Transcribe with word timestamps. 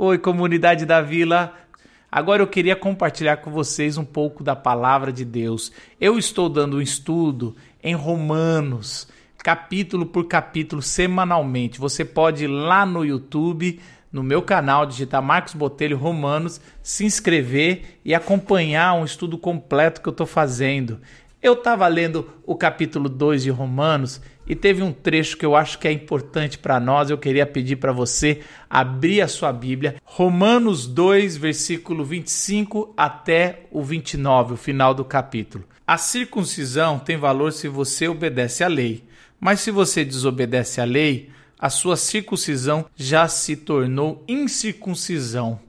Oi, 0.00 0.16
comunidade 0.16 0.86
da 0.86 1.00
vila. 1.00 1.52
Agora 2.08 2.40
eu 2.40 2.46
queria 2.46 2.76
compartilhar 2.76 3.38
com 3.38 3.50
vocês 3.50 3.98
um 3.98 4.04
pouco 4.04 4.44
da 4.44 4.54
palavra 4.54 5.12
de 5.12 5.24
Deus. 5.24 5.72
Eu 6.00 6.16
estou 6.16 6.48
dando 6.48 6.76
um 6.76 6.80
estudo 6.80 7.56
em 7.82 7.96
Romanos, 7.96 9.08
capítulo 9.38 10.06
por 10.06 10.28
capítulo, 10.28 10.80
semanalmente. 10.82 11.80
Você 11.80 12.04
pode 12.04 12.44
ir 12.44 12.46
lá 12.46 12.86
no 12.86 13.04
YouTube, 13.04 13.80
no 14.12 14.22
meu 14.22 14.40
canal, 14.40 14.86
digitar 14.86 15.20
Marcos 15.20 15.54
Botelho 15.54 15.98
Romanos, 15.98 16.60
se 16.80 17.04
inscrever 17.04 17.98
e 18.04 18.14
acompanhar 18.14 18.94
um 18.94 19.04
estudo 19.04 19.36
completo 19.36 20.00
que 20.00 20.08
eu 20.08 20.12
estou 20.12 20.28
fazendo. 20.28 21.00
Eu 21.42 21.54
estava 21.54 21.88
lendo 21.88 22.30
o 22.46 22.54
capítulo 22.54 23.08
2 23.08 23.42
de 23.42 23.50
Romanos 23.50 24.20
e 24.48 24.56
teve 24.56 24.82
um 24.82 24.92
trecho 24.92 25.36
que 25.36 25.44
eu 25.44 25.54
acho 25.54 25.78
que 25.78 25.86
é 25.86 25.92
importante 25.92 26.56
para 26.56 26.80
nós. 26.80 27.10
Eu 27.10 27.18
queria 27.18 27.44
pedir 27.44 27.76
para 27.76 27.92
você 27.92 28.40
abrir 28.68 29.20
a 29.20 29.28
sua 29.28 29.52
Bíblia, 29.52 29.96
Romanos 30.04 30.86
2, 30.86 31.36
versículo 31.36 32.04
25 32.04 32.94
até 32.96 33.66
o 33.70 33.82
29, 33.82 34.54
o 34.54 34.56
final 34.56 34.94
do 34.94 35.04
capítulo. 35.04 35.64
A 35.86 35.98
circuncisão 35.98 36.98
tem 36.98 37.16
valor 37.16 37.52
se 37.52 37.68
você 37.68 38.08
obedece 38.08 38.64
à 38.64 38.68
lei, 38.68 39.04
mas 39.38 39.60
se 39.60 39.70
você 39.70 40.04
desobedece 40.04 40.80
à 40.80 40.84
lei, 40.84 41.30
a 41.58 41.68
sua 41.68 41.96
circuncisão 41.96 42.86
já 42.96 43.28
se 43.28 43.56
tornou 43.56 44.24
incircuncisão. 44.28 45.60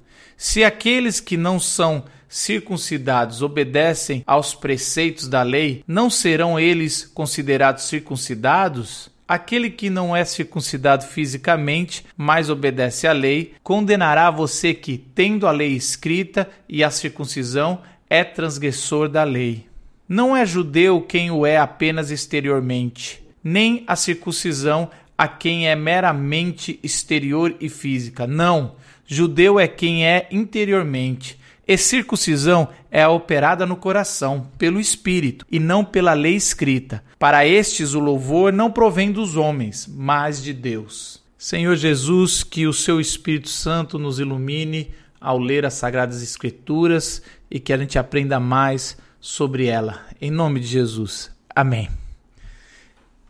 Se 0.42 0.64
aqueles 0.64 1.20
que 1.20 1.36
não 1.36 1.60
são 1.60 2.06
circuncidados 2.30 3.42
obedecem 3.42 4.24
aos 4.26 4.56
preceitos 4.56 5.28
da 5.28 5.44
lei, 5.44 5.84
não 5.86 6.10
serão 6.10 6.58
eles 6.58 7.04
considerados 7.04 7.84
circuncidados? 7.84 9.12
Aquele 9.28 9.70
que 9.70 9.90
não 9.90 10.16
é 10.16 10.24
circuncidado 10.24 11.04
fisicamente, 11.04 12.06
mas 12.16 12.50
obedece 12.50 13.06
à 13.06 13.12
lei, 13.12 13.54
condenará 13.62 14.32
você 14.32 14.74
que, 14.74 14.98
tendo 14.98 15.46
a 15.46 15.52
lei 15.52 15.74
escrita 15.74 16.50
e 16.70 16.86
a 16.86 16.90
circuncisão, 16.90 17.82
é 18.10 18.24
transgressor 18.24 19.10
da 19.10 19.26
lei. 19.26 19.66
Não 20.08 20.38
é 20.38 20.46
judeu 20.46 21.02
quem 21.02 21.30
o 21.30 21.46
é 21.46 21.58
apenas 21.58 22.12
exteriormente, 22.12 23.22
nem 23.44 23.84
a 23.86 23.98
circuncisão 23.98 24.90
a 25.18 25.28
quem 25.28 25.68
é 25.68 25.76
meramente 25.76 26.80
exterior 26.82 27.54
e 27.60 27.68
física. 27.68 28.26
Não, 28.26 28.76
judeu 29.10 29.60
é 29.60 29.68
quem 29.68 30.06
é 30.06 30.28
interiormente 30.32 31.40
e 31.68 31.78
circuncisão 31.78 32.70
é 32.90 33.08
operada 33.08 33.66
no 33.66 33.76
coração, 33.76 34.48
pelo 34.58 34.80
Espírito, 34.80 35.46
e 35.52 35.60
não 35.60 35.84
pela 35.84 36.14
lei 36.14 36.36
escrita. 36.36 37.04
Para 37.20 37.46
estes 37.46 37.94
o 37.94 38.00
louvor 38.00 38.54
não 38.54 38.72
provém 38.72 39.12
dos 39.12 39.36
homens, 39.36 39.88
mas 39.88 40.42
de 40.42 40.54
Deus. 40.54 41.22
Senhor 41.38 41.76
Jesus, 41.76 42.44
que 42.44 42.66
o 42.66 42.74
seu 42.74 43.00
Espírito 43.00 43.50
Santo 43.50 44.00
nos 44.00 44.20
ilumine 44.20 44.90
ao 45.22 45.38
ler 45.38 45.66
as 45.66 45.76
Sagradas 45.76 46.24
Escrituras 46.24 47.22
e 47.52 47.60
que 47.60 47.74
a 47.74 47.78
gente 47.78 48.00
aprenda 48.00 48.40
mais 48.40 48.98
sobre 49.20 49.66
ela. 49.66 50.02
Em 50.22 50.32
nome 50.32 50.60
de 50.60 50.68
Jesus. 50.68 51.32
Amém. 51.56 52.09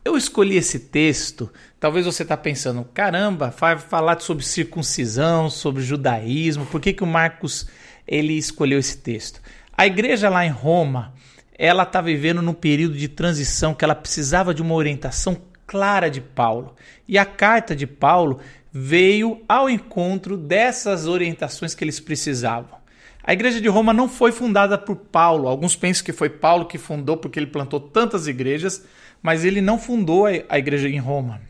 Eu 0.04 0.16
escolhi 0.16 0.56
esse 0.56 0.80
texto, 0.80 1.52
talvez 1.80 2.06
você 2.06 2.24
está 2.24 2.38
pensando, 2.38 2.86
caramba, 2.94 3.54
vai 3.58 3.78
falar 3.78 4.20
sobre 4.22 4.46
circuncisão, 4.46 5.50
sobre 5.50 5.84
judaísmo, 5.84 6.66
por 6.66 6.80
que, 6.80 6.94
que 6.94 7.04
o 7.04 7.08
Marcos 7.08 7.68
ele 8.08 8.34
escolheu 8.34 8.80
esse 8.80 8.98
texto. 8.98 9.42
A 9.78 9.86
igreja 9.86 10.30
lá 10.30 10.46
em 10.46 10.50
Roma, 10.50 11.14
ela 11.58 11.84
está 11.84 12.02
vivendo 12.02 12.42
num 12.42 12.54
período 12.54 12.98
de 12.98 13.08
transição 13.10 13.74
que 13.74 13.84
ela 13.84 13.94
precisava 13.94 14.54
de 14.54 14.62
uma 14.62 14.74
orientação 14.74 15.38
clara 15.68 16.10
de 16.10 16.22
Paulo. 16.22 16.76
E 17.08 17.18
a 17.18 17.26
carta 17.26 17.76
de 17.76 17.86
Paulo 17.86 18.40
veio 18.72 19.44
ao 19.48 19.70
encontro 19.70 20.38
dessas 20.38 21.06
orientações 21.06 21.76
que 21.76 21.84
eles 21.84 22.00
precisavam. 22.00 22.80
A 23.24 23.34
igreja 23.34 23.62
de 23.62 23.68
Roma 23.68 23.94
não 23.94 24.10
foi 24.10 24.32
fundada 24.32 24.78
por 24.78 24.96
Paulo. 24.96 25.48
Alguns 25.48 25.76
pensam 25.76 26.04
que 26.04 26.12
foi 26.12 26.30
Paulo 26.30 26.66
que 26.66 26.78
fundou 26.78 27.18
porque 27.18 27.38
ele 27.38 27.48
plantou 27.48 27.80
tantas 27.80 28.26
igrejas, 28.26 28.84
mas 29.22 29.44
ele 29.46 29.62
não 29.62 29.78
fundou 29.78 30.26
a 30.26 30.58
igreja 30.58 30.88
em 30.88 31.00
Roma. 31.00 31.42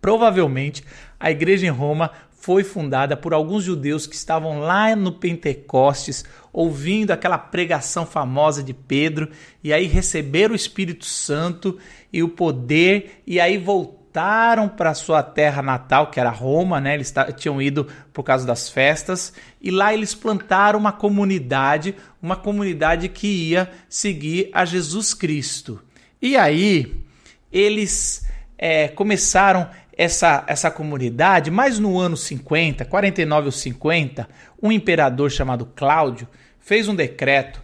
Provavelmente 0.00 0.84
a 1.18 1.30
igreja 1.30 1.66
em 1.66 1.70
Roma 1.70 2.12
foi 2.40 2.62
fundada 2.62 3.16
por 3.16 3.34
alguns 3.34 3.64
judeus 3.64 4.06
que 4.06 4.14
estavam 4.14 4.60
lá 4.60 4.94
no 4.94 5.12
Pentecostes, 5.12 6.24
ouvindo 6.52 7.10
aquela 7.10 7.36
pregação 7.36 8.06
famosa 8.06 8.62
de 8.62 8.72
Pedro, 8.72 9.28
e 9.62 9.72
aí 9.72 9.86
receberam 9.86 10.52
o 10.52 10.56
Espírito 10.56 11.04
Santo 11.04 11.78
e 12.12 12.22
o 12.22 12.28
poder, 12.28 13.22
e 13.26 13.40
aí 13.40 13.58
voltaram 13.58 14.68
para 14.68 14.94
sua 14.94 15.22
terra 15.22 15.60
natal, 15.60 16.10
que 16.10 16.20
era 16.20 16.30
Roma, 16.30 16.80
né? 16.80 16.94
Eles 16.94 17.12
tinham 17.36 17.60
ido 17.60 17.86
por 18.12 18.22
causa 18.22 18.46
das 18.46 18.70
festas, 18.70 19.32
e 19.60 19.70
lá 19.70 19.92
eles 19.92 20.14
plantaram 20.14 20.78
uma 20.78 20.92
comunidade, 20.92 21.94
uma 22.22 22.36
comunidade 22.36 23.08
que 23.08 23.26
ia 23.26 23.70
seguir 23.88 24.48
a 24.52 24.64
Jesus 24.64 25.12
Cristo. 25.12 25.82
E 26.20 26.36
aí 26.36 27.04
eles 27.52 28.26
é, 28.56 28.88
começaram 28.88 29.68
essa, 29.96 30.44
essa 30.46 30.70
comunidade, 30.70 31.50
mas 31.50 31.78
no 31.78 31.98
ano 31.98 32.16
50, 32.16 32.84
49 32.84 33.46
ou 33.46 33.52
50, 33.52 34.28
um 34.62 34.70
imperador 34.70 35.30
chamado 35.30 35.66
Cláudio 35.66 36.28
fez 36.60 36.86
um 36.88 36.94
decreto. 36.94 37.62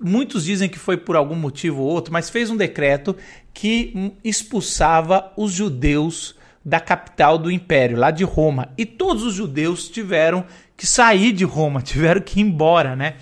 Muitos 0.00 0.44
dizem 0.44 0.68
que 0.68 0.78
foi 0.78 0.96
por 0.96 1.16
algum 1.16 1.36
motivo 1.36 1.82
ou 1.82 1.88
outro, 1.88 2.12
mas 2.12 2.30
fez 2.30 2.50
um 2.50 2.56
decreto 2.56 3.16
que 3.52 4.12
expulsava 4.24 5.32
os 5.36 5.52
judeus 5.52 6.34
da 6.64 6.80
capital 6.80 7.38
do 7.38 7.50
império, 7.50 7.96
lá 7.96 8.10
de 8.10 8.24
Roma. 8.24 8.72
E 8.76 8.84
todos 8.84 9.22
os 9.22 9.34
judeus 9.34 9.88
tiveram 9.88 10.44
que 10.76 10.86
sair 10.86 11.32
de 11.32 11.44
Roma, 11.44 11.80
tiveram 11.82 12.20
que 12.20 12.40
ir 12.40 12.42
embora, 12.42 12.96
né? 12.96 13.14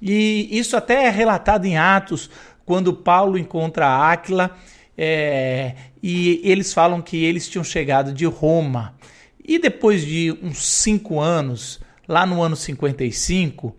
E 0.00 0.48
isso 0.50 0.76
até 0.76 1.06
é 1.06 1.10
relatado 1.10 1.64
em 1.64 1.76
Atos, 1.76 2.30
quando 2.68 2.92
Paulo 2.92 3.38
encontra 3.38 4.10
Áquila 4.10 4.54
é, 4.94 5.74
e 6.02 6.38
eles 6.44 6.70
falam 6.70 7.00
que 7.00 7.24
eles 7.24 7.48
tinham 7.48 7.64
chegado 7.64 8.12
de 8.12 8.26
Roma. 8.26 8.94
E 9.42 9.58
depois 9.58 10.04
de 10.04 10.36
uns 10.42 10.62
cinco 10.66 11.18
anos, 11.18 11.80
lá 12.06 12.26
no 12.26 12.42
ano 12.42 12.54
55, 12.54 13.74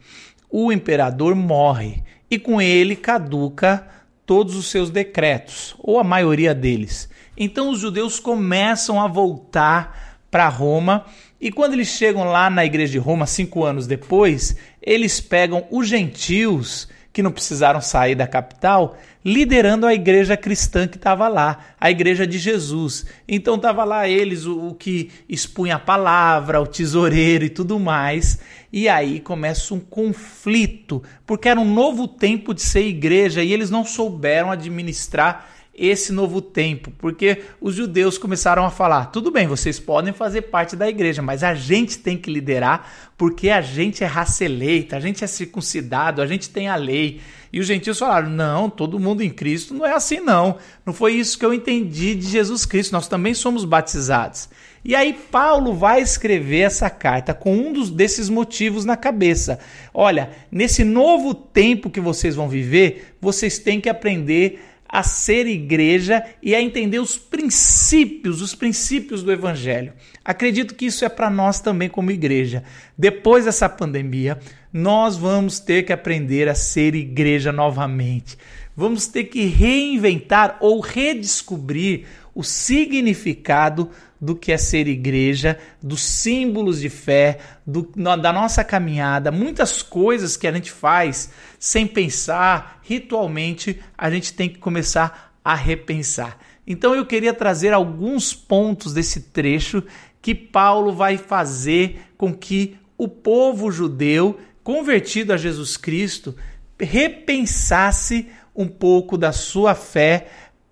o 0.50 0.72
imperador 0.72 1.36
morre 1.36 2.02
e 2.32 2.40
com 2.40 2.60
ele 2.60 2.96
caduca 2.96 3.88
todos 4.26 4.56
os 4.56 4.66
seus 4.72 4.90
decretos, 4.90 5.76
ou 5.78 6.00
a 6.00 6.04
maioria 6.04 6.56
deles. 6.56 7.08
Então 7.38 7.70
os 7.70 7.78
judeus 7.78 8.20
começam 8.20 9.00
a 9.00 9.08
voltar 9.08 10.18
para 10.32 10.50
Roma 10.50 11.06
e 11.40 11.52
quando 11.52 11.74
eles 11.74 11.90
chegam 11.90 12.24
lá 12.24 12.50
na 12.50 12.66
igreja 12.66 12.94
de 12.94 12.98
Roma, 12.98 13.28
cinco 13.28 13.64
anos 13.64 13.86
depois, 13.86 14.56
eles 14.82 15.22
pegam 15.22 15.68
os 15.70 15.88
gentios 15.88 16.88
que 17.12 17.24
não 17.24 17.32
precisaram 17.32 17.82
sair 17.82 18.16
da 18.16 18.28
capital, 18.28 18.96
liderando 19.26 19.86
a 19.86 19.94
igreja 19.94 20.38
cristã 20.38 20.88
que 20.88 20.98
estava 20.98 21.28
lá, 21.28 21.60
a 21.80 21.90
igreja 21.90 22.26
de 22.26 22.38
Jesus. 22.38 23.06
Então 23.28 23.56
estava 23.56 23.84
lá 23.84 24.08
eles, 24.08 24.46
o, 24.46 24.70
o, 24.70 24.76
que 24.76 25.12
expunha 25.28 25.76
a 25.76 25.80
palavra, 25.80 26.62
o 26.62 26.68
tesoureiro 26.68 27.46
e 27.46 27.50
tudo 27.50 27.80
mais. 27.80 28.40
E 28.72 28.88
aí 28.88 29.20
começa 29.20 29.74
um 29.74 29.80
conflito, 29.80 31.02
porque 31.26 31.50
era 31.50 31.60
um 31.60 31.74
novo 31.74 32.08
tempo 32.08 32.54
de 32.54 32.62
ser 32.62 32.86
igreja 32.86 33.44
e 33.44 33.52
eles 33.52 33.70
não 33.70 33.84
souberam 33.84 34.52
administrar 34.52 35.50
esse 35.80 36.12
novo 36.12 36.42
tempo, 36.42 36.92
porque 36.98 37.44
os 37.62 37.74
judeus 37.74 38.18
começaram 38.18 38.66
a 38.66 38.70
falar: 38.70 39.06
tudo 39.06 39.32
bem, 39.32 39.48
vocês 39.48 39.80
podem 39.80 40.12
fazer 40.12 40.44
parte 40.44 40.76
da 40.76 40.90
igreja, 40.90 41.22
mas 41.22 41.44
a 41.44 41.56
gente 41.56 42.00
tem 42.00 42.18
que 42.18 42.30
liderar, 42.30 43.12
porque 43.18 43.50
a 43.50 43.62
gente 43.62 44.04
é 44.04 44.08
raça 44.08 44.44
eleita, 44.44 44.98
a 44.98 45.00
gente 45.00 45.24
é 45.24 45.28
circuncidado, 45.28 46.22
a 46.22 46.28
gente 46.28 46.50
tem 46.50 46.68
a 46.68 46.76
lei. 46.76 47.22
E 47.52 47.60
os 47.60 47.66
gentios 47.66 47.98
falaram: 47.98 48.30
não, 48.30 48.70
todo 48.70 49.00
mundo 49.00 49.24
em 49.24 49.30
Cristo 49.30 49.74
não 49.74 49.86
é 49.86 49.94
assim, 49.94 50.20
não. 50.20 50.58
Não 50.86 50.94
foi 50.94 51.14
isso 51.14 51.40
que 51.40 51.46
eu 51.46 51.54
entendi 51.54 52.14
de 52.14 52.28
Jesus 52.28 52.66
Cristo, 52.66 52.92
nós 52.92 53.08
também 53.08 53.34
somos 53.34 53.64
batizados. 53.64 54.50
E 54.84 54.96
aí 54.96 55.14
Paulo 55.14 55.74
vai 55.74 56.02
escrever 56.02 56.62
essa 56.62 56.90
carta 56.90 57.34
com 57.34 57.54
um 57.54 57.74
dos, 57.74 57.90
desses 57.90 58.30
motivos 58.30 58.86
na 58.86 58.96
cabeça. 58.96 59.60
Olha, 59.94 60.30
nesse 60.52 60.84
novo 60.84 61.34
tempo 61.34 61.90
que 61.90 62.00
vocês 62.00 62.36
vão 62.36 62.48
viver, 62.48 63.16
vocês 63.20 63.60
têm 63.60 63.82
que 63.82 63.90
aprender 63.90 64.62
a 64.90 65.04
ser 65.04 65.46
igreja 65.46 66.26
e 66.42 66.56
a 66.56 66.62
entender 66.62 66.98
os 67.00 67.16
princípios, 67.16 68.42
os 68.42 68.56
princípios 68.56 69.22
do 69.22 69.32
evangelho. 69.32 69.94
Acredito 70.26 70.74
que 70.74 70.88
isso 70.88 71.06
é 71.06 71.10
para 71.10 71.30
nós 71.30 71.60
também 71.60 71.88
como 71.88 72.10
igreja. 72.10 72.64
Depois 72.98 73.46
dessa 73.46 73.70
pandemia, 73.70 74.40
nós 74.74 75.16
vamos 75.16 75.60
ter 75.60 75.84
que 75.84 75.94
aprender 75.94 76.50
a 76.50 76.56
ser 76.56 76.96
igreja 76.96 77.52
novamente. 77.52 78.36
Vamos 78.76 79.08
ter 79.08 79.26
que 79.26 79.46
reinventar 79.46 80.58
ou 80.60 80.80
redescobrir 80.80 82.06
o 82.34 82.44
significado 82.44 83.92
do 84.20 84.36
que 84.36 84.52
é 84.52 84.58
ser 84.58 84.88
igreja, 84.88 85.58
dos 85.82 86.02
símbolos 86.02 86.82
de 86.82 86.90
fé, 86.90 87.40
do, 87.66 87.90
da 87.96 88.34
nossa 88.34 88.64
caminhada, 88.64 89.32
muitas 89.32 89.82
coisas 89.82 90.36
que 90.36 90.48
a 90.48 90.52
gente 90.52 90.72
faz 90.72 91.32
sem 91.58 91.88
pensar, 91.88 92.80
ritualmente, 92.84 93.80
a 93.98 94.10
gente 94.10 94.34
tem 94.34 94.50
que 94.50 94.60
começar 94.60 95.34
a 95.44 95.56
repensar. 95.56 96.38
Então 96.68 96.94
eu 96.94 97.06
queria 97.06 97.34
trazer 97.34 97.74
alguns 97.74 98.34
pontos 98.34 98.94
desse 98.94 99.22
trecho 99.22 99.84
que 100.22 100.36
Paulo 100.36 100.94
vai 100.94 101.18
fazer 101.18 102.02
com 102.18 102.34
que 102.34 102.78
o 102.98 103.08
povo 103.08 103.72
judeu 103.72 104.40
convertido 104.64 105.34
a 105.34 105.38
Jesus 105.38 105.78
Cristo 105.78 106.36
repensasse 106.80 108.28
um 108.56 108.68
pouco 108.68 109.18
da 109.18 109.32
sua 109.32 109.74
fé 109.74 110.28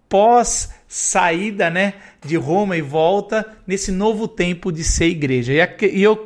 pós 0.09 0.69
saída 0.87 1.69
né, 1.69 1.95
de 2.25 2.37
Roma 2.37 2.77
e 2.77 2.81
volta 2.81 3.45
nesse 3.65 3.91
novo 3.91 4.27
tempo 4.27 4.71
de 4.71 4.83
ser 4.83 5.07
igreja. 5.07 5.53
E 5.53 6.01
eu 6.01 6.17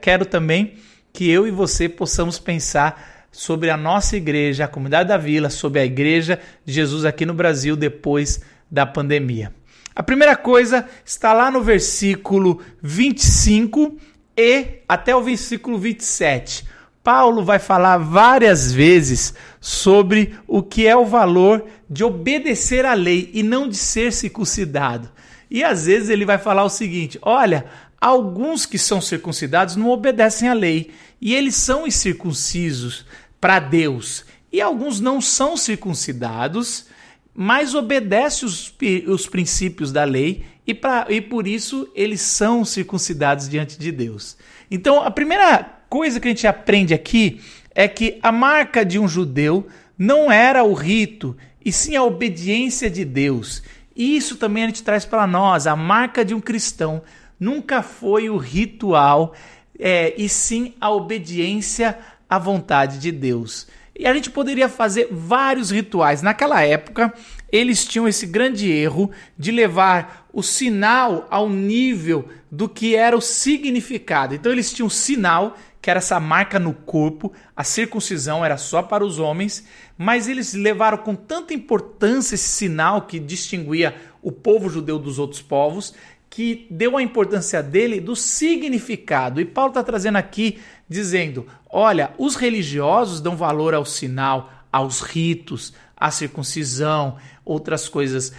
quero 0.00 0.26
também 0.26 0.74
que 1.12 1.28
eu 1.30 1.46
e 1.46 1.50
você 1.50 1.88
possamos 1.88 2.38
pensar 2.38 3.26
sobre 3.32 3.70
a 3.70 3.76
nossa 3.76 4.16
igreja, 4.16 4.64
a 4.64 4.68
comunidade 4.68 5.08
da 5.08 5.16
vila, 5.16 5.50
sobre 5.50 5.80
a 5.80 5.84
igreja 5.84 6.38
de 6.64 6.72
Jesus 6.72 7.04
aqui 7.04 7.24
no 7.24 7.34
Brasil 7.34 7.76
depois 7.76 8.40
da 8.70 8.84
pandemia. 8.84 9.54
A 9.94 10.02
primeira 10.02 10.36
coisa 10.36 10.86
está 11.04 11.32
lá 11.32 11.50
no 11.50 11.62
versículo 11.62 12.60
25 12.82 13.96
e 14.36 14.82
até 14.88 15.14
o 15.14 15.22
versículo 15.22 15.78
27. 15.78 16.64
Paulo 17.02 17.44
vai 17.44 17.58
falar 17.58 17.98
várias 17.98 18.72
vezes 18.72 19.34
sobre 19.60 20.34
o 20.46 20.62
que 20.62 20.86
é 20.86 20.96
o 20.96 21.06
valor 21.06 21.66
de 21.90 22.04
obedecer 22.04 22.86
à 22.86 22.94
lei 22.94 23.28
e 23.34 23.42
não 23.42 23.68
de 23.68 23.76
ser 23.76 24.12
circuncidado. 24.12 25.10
E 25.50 25.64
às 25.64 25.86
vezes 25.86 26.08
ele 26.08 26.24
vai 26.24 26.38
falar 26.38 26.62
o 26.62 26.70
seguinte: 26.70 27.18
olha, 27.20 27.66
alguns 28.00 28.64
que 28.64 28.78
são 28.78 29.00
circuncidados 29.00 29.74
não 29.74 29.90
obedecem 29.90 30.48
à 30.48 30.54
lei 30.54 30.92
e 31.20 31.34
eles 31.34 31.56
são 31.56 31.86
incircuncisos 31.86 33.04
para 33.40 33.58
Deus. 33.58 34.24
E 34.52 34.60
alguns 34.60 35.00
não 35.00 35.20
são 35.20 35.56
circuncidados, 35.56 36.86
mas 37.34 37.74
obedecem 37.74 38.48
os, 38.48 38.72
os 39.06 39.26
princípios 39.26 39.90
da 39.90 40.04
lei 40.04 40.44
e, 40.66 40.74
pra, 40.74 41.06
e 41.08 41.20
por 41.20 41.46
isso 41.46 41.88
eles 41.94 42.20
são 42.20 42.64
circuncidados 42.64 43.48
diante 43.48 43.78
de 43.78 43.90
Deus. 43.90 44.36
Então, 44.70 45.02
a 45.02 45.10
primeira 45.10 45.64
coisa 45.88 46.20
que 46.20 46.28
a 46.28 46.30
gente 46.30 46.46
aprende 46.46 46.94
aqui 46.94 47.40
é 47.74 47.88
que 47.88 48.18
a 48.22 48.30
marca 48.30 48.84
de 48.84 48.98
um 48.98 49.08
judeu 49.08 49.66
não 49.98 50.30
era 50.30 50.64
o 50.64 50.72
rito, 50.72 51.36
e 51.64 51.72
sim 51.72 51.96
a 51.96 52.02
obediência 52.02 52.90
de 52.90 53.04
Deus. 53.04 53.62
E 53.94 54.16
isso 54.16 54.36
também 54.36 54.64
a 54.64 54.66
gente 54.66 54.82
traz 54.82 55.04
para 55.04 55.26
nós. 55.26 55.66
A 55.66 55.76
marca 55.76 56.24
de 56.24 56.34
um 56.34 56.40
cristão 56.40 57.02
nunca 57.38 57.82
foi 57.82 58.30
o 58.30 58.36
ritual, 58.36 59.34
é, 59.78 60.14
e 60.16 60.28
sim 60.28 60.74
a 60.80 60.90
obediência 60.90 61.98
à 62.28 62.38
vontade 62.38 62.98
de 62.98 63.10
Deus. 63.10 63.66
E 63.98 64.06
a 64.06 64.14
gente 64.14 64.30
poderia 64.30 64.68
fazer 64.68 65.08
vários 65.10 65.70
rituais. 65.70 66.22
Naquela 66.22 66.62
época, 66.62 67.12
eles 67.50 67.84
tinham 67.84 68.08
esse 68.08 68.26
grande 68.26 68.70
erro 68.70 69.10
de 69.38 69.50
levar 69.50 70.28
o 70.32 70.42
sinal 70.42 71.26
ao 71.30 71.48
nível 71.48 72.28
do 72.50 72.68
que 72.68 72.96
era 72.96 73.16
o 73.16 73.20
significado. 73.20 74.34
Então, 74.34 74.50
eles 74.50 74.72
tinham 74.72 74.88
o 74.88 74.90
sinal, 74.90 75.56
que 75.80 75.88
era 75.88 75.98
essa 75.98 76.18
marca 76.18 76.58
no 76.58 76.74
corpo, 76.74 77.32
a 77.56 77.64
circuncisão 77.64 78.44
era 78.44 78.56
só 78.56 78.82
para 78.82 79.04
os 79.04 79.18
homens, 79.18 79.66
mas 79.96 80.28
eles 80.28 80.52
levaram 80.52 80.98
com 80.98 81.14
tanta 81.14 81.54
importância 81.54 82.34
esse 82.34 82.48
sinal 82.48 83.02
que 83.02 83.18
distinguia 83.18 83.94
o 84.20 84.30
povo 84.30 84.68
judeu 84.68 84.98
dos 84.98 85.18
outros 85.18 85.40
povos, 85.40 85.94
que 86.28 86.66
deu 86.70 86.96
a 86.96 87.02
importância 87.02 87.62
dele 87.62 88.00
do 88.00 88.14
significado. 88.14 89.40
E 89.40 89.44
Paulo 89.44 89.70
está 89.70 89.82
trazendo 89.82 90.16
aqui 90.16 90.58
dizendo: 90.88 91.46
olha, 91.68 92.12
os 92.18 92.36
religiosos 92.36 93.20
dão 93.20 93.36
valor 93.36 93.74
ao 93.74 93.84
sinal, 93.84 94.52
aos 94.72 95.00
ritos, 95.00 95.72
à 95.96 96.10
circuncisão, 96.10 97.16
outras 97.44 97.88
coisas 97.88 98.32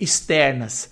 externas. 0.00 0.90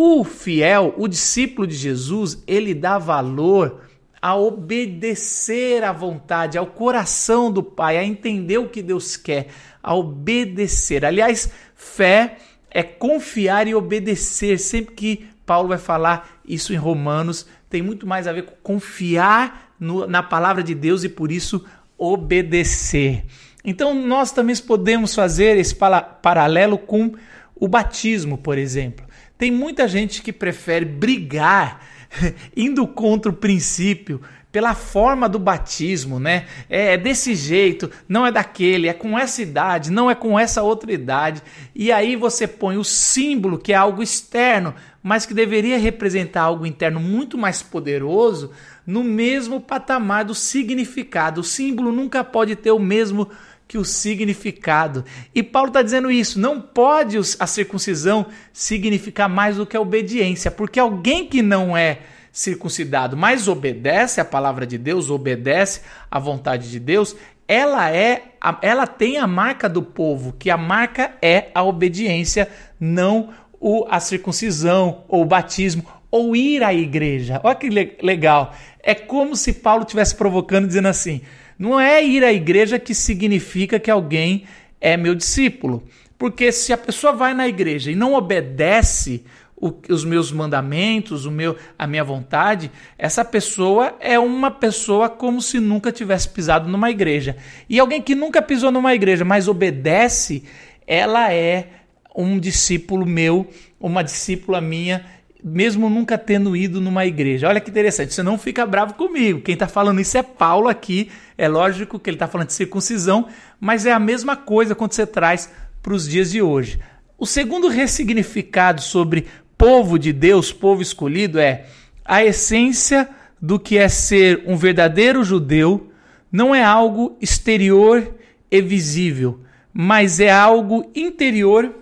O 0.00 0.22
fiel, 0.22 0.94
o 0.96 1.08
discípulo 1.08 1.66
de 1.66 1.74
Jesus, 1.74 2.40
ele 2.46 2.72
dá 2.72 2.98
valor 2.98 3.80
a 4.22 4.36
obedecer 4.36 5.82
à 5.82 5.90
vontade, 5.90 6.56
ao 6.56 6.68
coração 6.68 7.50
do 7.50 7.64
Pai, 7.64 7.98
a 7.98 8.04
entender 8.04 8.58
o 8.58 8.68
que 8.68 8.80
Deus 8.80 9.16
quer, 9.16 9.48
a 9.82 9.96
obedecer. 9.96 11.04
Aliás, 11.04 11.50
fé 11.74 12.36
é 12.70 12.84
confiar 12.84 13.66
e 13.66 13.74
obedecer. 13.74 14.60
Sempre 14.60 14.94
que 14.94 15.26
Paulo 15.44 15.66
vai 15.66 15.78
falar 15.78 16.38
isso 16.44 16.72
em 16.72 16.76
Romanos, 16.76 17.44
tem 17.68 17.82
muito 17.82 18.06
mais 18.06 18.28
a 18.28 18.32
ver 18.32 18.44
com 18.44 18.54
confiar 18.62 19.74
no, 19.80 20.06
na 20.06 20.22
palavra 20.22 20.62
de 20.62 20.76
Deus 20.76 21.02
e 21.02 21.08
por 21.08 21.32
isso 21.32 21.64
obedecer. 21.98 23.24
Então 23.64 23.92
nós 23.94 24.30
também 24.30 24.54
podemos 24.58 25.12
fazer 25.12 25.56
esse 25.56 25.74
paralelo 25.74 26.78
com 26.78 27.14
o 27.56 27.66
batismo, 27.66 28.38
por 28.38 28.56
exemplo. 28.56 29.07
Tem 29.38 29.52
muita 29.52 29.86
gente 29.86 30.20
que 30.20 30.32
prefere 30.32 30.84
brigar 30.84 31.80
indo 32.56 32.86
contra 32.86 33.30
o 33.30 33.34
princípio 33.34 34.20
pela 34.50 34.74
forma 34.74 35.28
do 35.28 35.38
batismo, 35.38 36.18
né? 36.18 36.46
É, 36.68 36.94
é 36.94 36.96
desse 36.96 37.34
jeito, 37.34 37.90
não 38.08 38.26
é 38.26 38.32
daquele, 38.32 38.88
é 38.88 38.92
com 38.92 39.16
essa 39.16 39.40
idade, 39.40 39.92
não 39.92 40.10
é 40.10 40.14
com 40.14 40.38
essa 40.38 40.62
outra 40.62 40.92
idade. 40.92 41.42
E 41.74 41.92
aí 41.92 42.16
você 42.16 42.48
põe 42.48 42.76
o 42.76 42.84
símbolo, 42.84 43.58
que 43.58 43.72
é 43.72 43.76
algo 43.76 44.02
externo, 44.02 44.74
mas 45.02 45.24
que 45.24 45.34
deveria 45.34 45.78
representar 45.78 46.42
algo 46.42 46.66
interno 46.66 46.98
muito 46.98 47.38
mais 47.38 47.62
poderoso, 47.62 48.50
no 48.86 49.04
mesmo 49.04 49.60
patamar 49.60 50.24
do 50.24 50.34
significado. 50.34 51.42
O 51.42 51.44
símbolo 51.44 51.92
nunca 51.92 52.24
pode 52.24 52.56
ter 52.56 52.72
o 52.72 52.78
mesmo 52.78 53.28
que 53.68 53.76
o 53.76 53.84
significado. 53.84 55.04
E 55.34 55.42
Paulo 55.42 55.68
está 55.68 55.82
dizendo 55.82 56.10
isso: 56.10 56.40
não 56.40 56.60
pode 56.60 57.18
a 57.38 57.46
circuncisão 57.46 58.26
significar 58.52 59.28
mais 59.28 59.56
do 59.56 59.66
que 59.66 59.76
a 59.76 59.80
obediência, 59.80 60.50
porque 60.50 60.80
alguém 60.80 61.26
que 61.26 61.42
não 61.42 61.76
é 61.76 62.00
circuncidado, 62.32 63.16
mas 63.16 63.46
obedece 63.46 64.20
à 64.20 64.24
palavra 64.24 64.66
de 64.66 64.78
Deus, 64.78 65.10
obedece 65.10 65.82
à 66.10 66.18
vontade 66.18 66.70
de 66.70 66.78
Deus, 66.78 67.16
ela 67.46 67.90
é, 67.90 68.34
ela 68.62 68.86
tem 68.86 69.18
a 69.18 69.26
marca 69.26 69.68
do 69.68 69.82
povo, 69.82 70.32
que 70.38 70.50
a 70.50 70.56
marca 70.56 71.14
é 71.20 71.48
a 71.54 71.62
obediência, 71.62 72.48
não 72.78 73.30
o, 73.60 73.86
a 73.90 73.98
circuncisão 73.98 75.04
ou 75.08 75.22
o 75.22 75.26
batismo 75.26 75.84
ou 76.10 76.36
ir 76.36 76.62
à 76.62 76.72
igreja. 76.72 77.40
Olha 77.42 77.54
que 77.54 77.68
legal. 78.02 78.54
É 78.82 78.94
como 78.94 79.34
se 79.34 79.52
Paulo 79.54 79.82
estivesse 79.82 80.14
provocando, 80.14 80.66
dizendo 80.66 80.88
assim: 80.88 81.22
não 81.58 81.80
é 81.80 82.04
ir 82.04 82.22
à 82.22 82.32
igreja 82.32 82.78
que 82.78 82.94
significa 82.94 83.80
que 83.80 83.90
alguém 83.90 84.44
é 84.80 84.96
meu 84.96 85.14
discípulo. 85.14 85.82
Porque 86.16 86.52
se 86.52 86.72
a 86.72 86.78
pessoa 86.78 87.12
vai 87.12 87.34
na 87.34 87.48
igreja 87.48 87.90
e 87.90 87.96
não 87.96 88.14
obedece 88.14 89.24
o, 89.60 89.72
os 89.88 90.04
meus 90.04 90.30
mandamentos, 90.30 91.26
o 91.26 91.30
meu, 91.30 91.56
a 91.78 91.86
minha 91.86 92.04
vontade, 92.04 92.70
essa 92.96 93.24
pessoa 93.24 93.96
é 94.00 94.18
uma 94.18 94.50
pessoa 94.50 95.08
como 95.08 95.42
se 95.42 95.58
nunca 95.58 95.90
tivesse 95.90 96.28
pisado 96.28 96.68
numa 96.68 96.90
igreja. 96.90 97.36
E 97.68 97.78
alguém 97.78 98.00
que 98.00 98.14
nunca 98.14 98.40
pisou 98.40 98.70
numa 98.70 98.94
igreja, 98.94 99.24
mas 99.24 99.48
obedece, 99.48 100.44
ela 100.86 101.32
é 101.32 101.68
um 102.14 102.38
discípulo 102.38 103.06
meu, 103.06 103.48
uma 103.80 104.02
discípula 104.02 104.60
minha 104.60 105.04
mesmo 105.42 105.88
nunca 105.88 106.18
tendo 106.18 106.56
ido 106.56 106.80
numa 106.80 107.06
igreja. 107.06 107.48
Olha 107.48 107.60
que 107.60 107.70
interessante, 107.70 108.12
você 108.12 108.22
não 108.22 108.38
fica 108.38 108.66
bravo 108.66 108.94
comigo. 108.94 109.40
Quem 109.40 109.52
está 109.52 109.68
falando 109.68 110.00
isso 110.00 110.18
é 110.18 110.22
Paulo 110.22 110.68
aqui. 110.68 111.10
É 111.36 111.48
lógico 111.48 111.98
que 111.98 112.10
ele 112.10 112.16
está 112.16 112.26
falando 112.26 112.48
de 112.48 112.54
circuncisão, 112.54 113.28
mas 113.60 113.86
é 113.86 113.92
a 113.92 113.98
mesma 113.98 114.36
coisa 114.36 114.74
quando 114.74 114.92
você 114.92 115.06
traz 115.06 115.50
para 115.82 115.94
os 115.94 116.08
dias 116.08 116.30
de 116.30 116.42
hoje. 116.42 116.80
O 117.16 117.26
segundo 117.26 117.68
ressignificado 117.68 118.80
sobre 118.80 119.26
povo 119.56 119.98
de 119.98 120.12
Deus, 120.12 120.52
povo 120.52 120.82
escolhido, 120.82 121.38
é 121.38 121.66
a 122.04 122.24
essência 122.24 123.08
do 123.40 123.58
que 123.58 123.78
é 123.78 123.88
ser 123.88 124.42
um 124.46 124.56
verdadeiro 124.56 125.22
judeu 125.22 125.92
não 126.30 126.54
é 126.54 126.62
algo 126.62 127.16
exterior 127.20 128.14
e 128.50 128.60
visível, 128.60 129.40
mas 129.72 130.20
é 130.20 130.30
algo 130.30 130.90
interior 130.94 131.74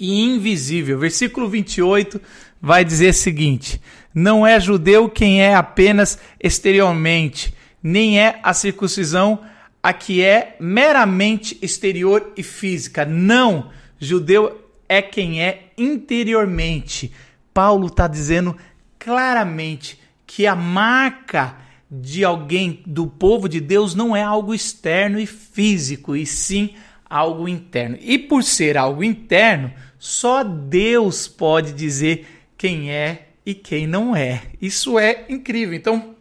e 0.00 0.18
invisível. 0.18 0.98
Versículo 0.98 1.48
28 1.48 2.20
vai 2.60 2.84
dizer 2.84 3.10
o 3.10 3.14
seguinte: 3.14 3.80
Não 4.14 4.46
é 4.46 4.58
judeu 4.58 5.08
quem 5.08 5.42
é 5.42 5.54
apenas 5.54 6.18
exteriormente, 6.42 7.54
nem 7.82 8.18
é 8.18 8.40
a 8.42 8.54
circuncisão 8.54 9.40
a 9.82 9.92
que 9.92 10.22
é 10.22 10.56
meramente 10.58 11.56
exterior 11.62 12.32
e 12.36 12.42
física. 12.42 13.04
Não, 13.04 13.70
judeu 13.98 14.60
é 14.88 15.00
quem 15.00 15.42
é 15.42 15.70
interiormente. 15.78 17.12
Paulo 17.54 17.86
está 17.86 18.06
dizendo 18.06 18.56
claramente 18.98 19.98
que 20.26 20.46
a 20.46 20.54
marca 20.54 21.56
de 21.90 22.24
alguém 22.24 22.82
do 22.86 23.06
povo 23.06 23.48
de 23.48 23.60
Deus 23.60 23.94
não 23.94 24.14
é 24.14 24.22
algo 24.22 24.54
externo 24.54 25.18
e 25.18 25.26
físico, 25.26 26.14
e 26.14 26.24
sim 26.24 26.74
algo 27.08 27.48
interno. 27.48 27.98
E 28.00 28.18
por 28.18 28.44
ser 28.44 28.76
algo 28.76 29.02
interno, 29.02 29.72
só 30.00 30.42
Deus 30.42 31.28
pode 31.28 31.74
dizer 31.74 32.26
quem 32.56 32.90
é 32.90 33.28
e 33.44 33.54
quem 33.54 33.86
não 33.86 34.16
é. 34.16 34.44
Isso 34.60 34.98
é 34.98 35.26
incrível. 35.28 35.74
Então, 35.74 36.14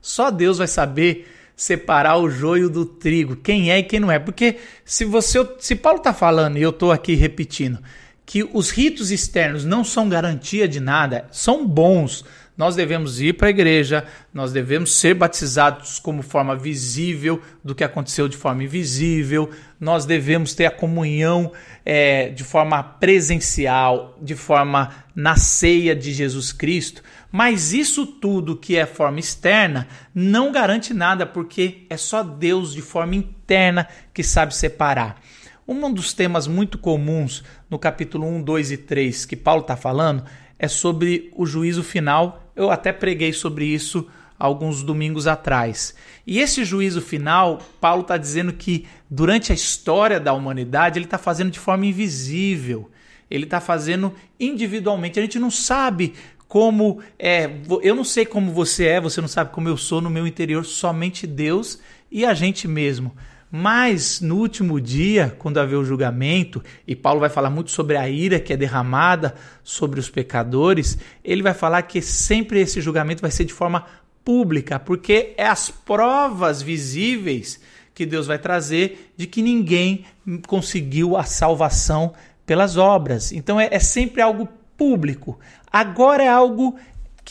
só 0.00 0.32
Deus 0.32 0.58
vai 0.58 0.66
saber 0.66 1.32
separar 1.54 2.16
o 2.16 2.28
joio 2.28 2.68
do 2.68 2.84
trigo, 2.84 3.36
quem 3.36 3.70
é 3.70 3.78
e 3.78 3.84
quem 3.84 4.00
não 4.00 4.10
é. 4.10 4.18
Porque 4.18 4.56
se 4.84 5.04
você, 5.04 5.38
se 5.60 5.76
Paulo 5.76 5.98
está 5.98 6.12
falando 6.12 6.58
e 6.58 6.62
eu 6.62 6.70
estou 6.70 6.90
aqui 6.90 7.14
repetindo 7.14 7.78
que 8.26 8.42
os 8.52 8.70
ritos 8.70 9.12
externos 9.12 9.64
não 9.64 9.84
são 9.84 10.08
garantia 10.08 10.66
de 10.66 10.80
nada, 10.80 11.28
são 11.30 11.64
bons, 11.64 12.24
Nós 12.56 12.76
devemos 12.76 13.18
ir 13.18 13.32
para 13.34 13.46
a 13.46 13.50
igreja, 13.50 14.04
nós 14.32 14.52
devemos 14.52 14.94
ser 14.94 15.14
batizados 15.14 15.98
como 15.98 16.22
forma 16.22 16.54
visível 16.54 17.40
do 17.64 17.74
que 17.74 17.82
aconteceu 17.82 18.28
de 18.28 18.36
forma 18.36 18.64
invisível, 18.64 19.50
nós 19.80 20.04
devemos 20.04 20.54
ter 20.54 20.66
a 20.66 20.70
comunhão 20.70 21.50
é, 21.84 22.28
de 22.28 22.44
forma 22.44 22.82
presencial, 22.82 24.18
de 24.20 24.34
forma 24.34 24.94
na 25.14 25.34
ceia 25.36 25.96
de 25.96 26.12
Jesus 26.12 26.52
Cristo. 26.52 27.02
Mas 27.30 27.72
isso 27.72 28.06
tudo 28.06 28.56
que 28.56 28.76
é 28.76 28.84
forma 28.84 29.18
externa 29.18 29.88
não 30.14 30.52
garante 30.52 30.92
nada, 30.92 31.24
porque 31.24 31.86
é 31.88 31.96
só 31.96 32.22
Deus 32.22 32.74
de 32.74 32.82
forma 32.82 33.14
interna 33.14 33.88
que 34.12 34.22
sabe 34.22 34.54
separar. 34.54 35.20
Um 35.66 35.92
dos 35.92 36.12
temas 36.12 36.46
muito 36.46 36.76
comuns 36.76 37.42
no 37.70 37.78
capítulo 37.78 38.26
1, 38.26 38.42
2 38.42 38.72
e 38.72 38.76
3 38.76 39.24
que 39.24 39.36
Paulo 39.36 39.62
está 39.62 39.76
falando 39.76 40.24
é 40.58 40.68
sobre 40.68 41.30
o 41.34 41.46
juízo 41.46 41.82
final. 41.82 42.41
Eu 42.54 42.70
até 42.70 42.92
preguei 42.92 43.32
sobre 43.32 43.64
isso 43.64 44.06
alguns 44.38 44.82
domingos 44.82 45.26
atrás. 45.26 45.94
E 46.26 46.40
esse 46.40 46.64
juízo 46.64 47.00
final, 47.00 47.60
Paulo 47.80 48.02
está 48.02 48.16
dizendo 48.16 48.52
que 48.52 48.86
durante 49.08 49.52
a 49.52 49.54
história 49.54 50.18
da 50.18 50.32
humanidade 50.32 50.98
ele 50.98 51.06
está 51.06 51.18
fazendo 51.18 51.50
de 51.50 51.60
forma 51.60 51.86
invisível. 51.86 52.90
Ele 53.30 53.44
está 53.44 53.60
fazendo 53.60 54.12
individualmente. 54.38 55.18
A 55.18 55.22
gente 55.22 55.38
não 55.38 55.50
sabe 55.50 56.14
como 56.48 57.00
é. 57.18 57.48
Eu 57.82 57.94
não 57.94 58.04
sei 58.04 58.26
como 58.26 58.52
você 58.52 58.86
é, 58.86 59.00
você 59.00 59.20
não 59.20 59.28
sabe 59.28 59.52
como 59.52 59.68
eu 59.68 59.76
sou 59.76 60.00
no 60.00 60.10
meu 60.10 60.26
interior, 60.26 60.64
somente 60.64 61.26
Deus 61.26 61.78
e 62.10 62.26
a 62.26 62.34
gente 62.34 62.68
mesmo. 62.68 63.16
Mas 63.54 64.22
no 64.22 64.38
último 64.38 64.80
dia, 64.80 65.36
quando 65.38 65.58
haver 65.58 65.76
o 65.76 65.84
julgamento, 65.84 66.64
e 66.86 66.96
Paulo 66.96 67.20
vai 67.20 67.28
falar 67.28 67.50
muito 67.50 67.70
sobre 67.70 67.98
a 67.98 68.08
ira 68.08 68.40
que 68.40 68.50
é 68.50 68.56
derramada 68.56 69.34
sobre 69.62 70.00
os 70.00 70.08
pecadores, 70.08 70.96
ele 71.22 71.42
vai 71.42 71.52
falar 71.52 71.82
que 71.82 72.00
sempre 72.00 72.60
esse 72.60 72.80
julgamento 72.80 73.20
vai 73.20 73.30
ser 73.30 73.44
de 73.44 73.52
forma 73.52 73.84
pública, 74.24 74.80
porque 74.80 75.34
é 75.36 75.46
as 75.46 75.68
provas 75.70 76.62
visíveis 76.62 77.60
que 77.94 78.06
Deus 78.06 78.26
vai 78.26 78.38
trazer 78.38 79.12
de 79.18 79.26
que 79.26 79.42
ninguém 79.42 80.06
conseguiu 80.46 81.14
a 81.14 81.24
salvação 81.24 82.14
pelas 82.46 82.78
obras. 82.78 83.32
Então 83.32 83.60
é, 83.60 83.68
é 83.70 83.78
sempre 83.78 84.22
algo 84.22 84.48
público. 84.78 85.38
Agora 85.70 86.22
é 86.22 86.28
algo 86.28 86.78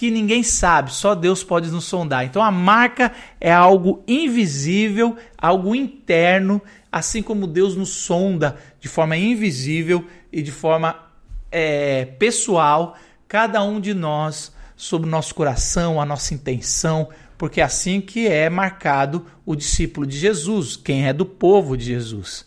que 0.01 0.09
ninguém 0.09 0.41
sabe, 0.41 0.91
só 0.91 1.13
Deus 1.13 1.43
pode 1.43 1.69
nos 1.69 1.83
sondar. 1.85 2.25
Então 2.25 2.41
a 2.41 2.49
marca 2.49 3.11
é 3.39 3.53
algo 3.53 4.03
invisível, 4.07 5.15
algo 5.37 5.75
interno, 5.75 6.59
assim 6.91 7.21
como 7.21 7.45
Deus 7.45 7.75
nos 7.75 7.89
sonda 7.89 8.57
de 8.79 8.87
forma 8.87 9.15
invisível 9.15 10.03
e 10.33 10.41
de 10.41 10.51
forma 10.51 10.97
é, 11.51 12.05
pessoal, 12.17 12.97
cada 13.27 13.61
um 13.61 13.79
de 13.79 13.93
nós, 13.93 14.51
sobre 14.75 15.07
o 15.07 15.11
nosso 15.11 15.35
coração, 15.35 16.01
a 16.01 16.05
nossa 16.05 16.33
intenção, 16.33 17.09
porque 17.37 17.61
é 17.61 17.63
assim 17.63 18.01
que 18.01 18.27
é 18.27 18.49
marcado 18.49 19.27
o 19.45 19.55
discípulo 19.55 20.07
de 20.07 20.17
Jesus, 20.17 20.75
quem 20.75 21.07
é 21.07 21.13
do 21.13 21.27
povo 21.27 21.77
de 21.77 21.85
Jesus. 21.85 22.43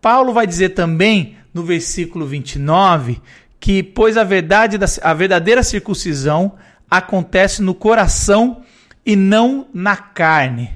Paulo 0.00 0.32
vai 0.32 0.46
dizer 0.46 0.68
também 0.68 1.36
no 1.52 1.64
versículo 1.64 2.24
29 2.24 3.20
que, 3.58 3.82
pois 3.82 4.16
a 4.16 4.22
verdade 4.22 4.78
da, 4.78 4.86
a 5.02 5.12
verdadeira 5.12 5.64
circuncisão 5.64 6.52
acontece 6.90 7.62
no 7.62 7.74
coração 7.74 8.62
e 9.04 9.16
não 9.16 9.68
na 9.72 9.96
carne. 9.96 10.70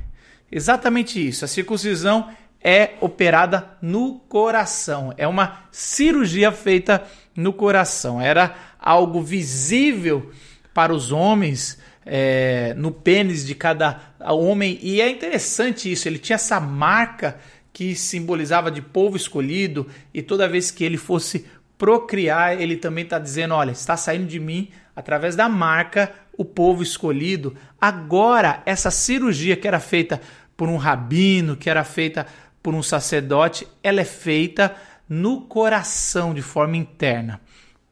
Exatamente 0.50 1.26
isso. 1.26 1.44
A 1.44 1.48
circuncisão 1.48 2.28
é 2.62 2.94
operada 3.00 3.70
no 3.80 4.18
coração. 4.28 5.12
É 5.16 5.26
uma 5.26 5.64
cirurgia 5.70 6.50
feita 6.50 7.04
no 7.36 7.52
coração. 7.52 8.20
Era 8.20 8.54
algo 8.78 9.22
visível 9.22 10.30
para 10.74 10.92
os 10.92 11.12
homens 11.12 11.78
é, 12.04 12.74
no 12.76 12.90
pênis 12.90 13.44
de 13.46 13.54
cada 13.54 14.00
homem. 14.20 14.78
E 14.82 15.00
é 15.00 15.10
interessante 15.10 15.90
isso. 15.90 16.08
Ele 16.08 16.18
tinha 16.18 16.36
essa 16.36 16.58
marca 16.58 17.38
que 17.72 17.94
simbolizava 17.94 18.70
de 18.70 18.82
povo 18.82 19.16
escolhido. 19.16 19.86
E 20.12 20.22
toda 20.22 20.48
vez 20.48 20.70
que 20.70 20.84
ele 20.84 20.96
fosse 20.96 21.46
procriar, 21.76 22.60
ele 22.60 22.76
também 22.76 23.04
está 23.04 23.18
dizendo: 23.18 23.54
olha, 23.54 23.70
está 23.70 23.96
saindo 23.96 24.26
de 24.26 24.40
mim 24.40 24.68
através 24.98 25.36
da 25.36 25.48
marca 25.48 26.12
o 26.36 26.44
povo 26.44 26.82
escolhido. 26.82 27.54
Agora, 27.80 28.60
essa 28.66 28.90
cirurgia 28.90 29.56
que 29.56 29.68
era 29.68 29.78
feita 29.78 30.20
por 30.56 30.68
um 30.68 30.76
rabino, 30.76 31.56
que 31.56 31.70
era 31.70 31.84
feita 31.84 32.26
por 32.60 32.74
um 32.74 32.82
sacerdote, 32.82 33.64
ela 33.80 34.00
é 34.00 34.04
feita 34.04 34.74
no 35.08 35.42
coração 35.42 36.34
de 36.34 36.42
forma 36.42 36.76
interna. 36.76 37.40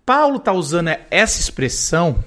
Paulo 0.05 0.39
está 0.39 0.53
usando 0.53 0.91
essa 1.09 1.41
expressão, 1.41 2.25